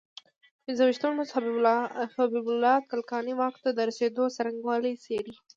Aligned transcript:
پنځه 0.63 0.81
ویشتم 0.85 1.13
لوست 1.17 1.33
حبیب 2.19 2.45
الله 2.51 2.75
کلکاني 2.91 3.33
واک 3.39 3.55
ته 3.63 3.69
رسېدو 3.89 4.23
څرنګوالی 4.35 4.93
څېړي. 5.03 5.33